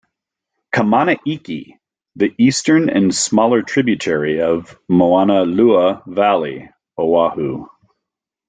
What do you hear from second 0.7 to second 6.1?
Kamana Iki- The eastern and smaller tributary of Moana-lua